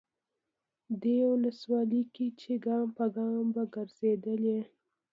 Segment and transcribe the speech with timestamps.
[1.01, 4.59] دې ولسوالۍ کې چې ګام به ګام ګرځېدلی،